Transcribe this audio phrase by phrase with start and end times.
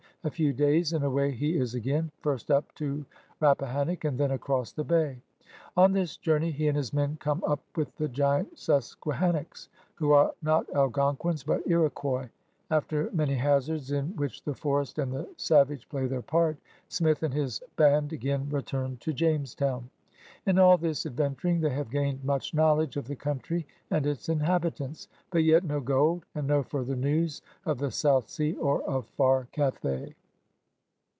[0.23, 3.07] A few days, and away he is again, first up to
[3.39, 5.19] Rappahannock, and then across the bay.
[5.75, 10.31] On this journey he and his men come up with the giant Susquehannocks, who are
[10.43, 12.27] not Algonquins but Iro quois.
[12.69, 16.57] After many hazards in which the forest and the savage play their part.
[16.87, 19.89] Smith and his band again return to Jamestown.
[20.47, 24.27] In all this ad venturing they have gained much knowledge of the country and its
[24.27, 29.05] inhabitants— but yet no gold, and no further news of the South Sea or of
[29.05, 30.15] far Cathay.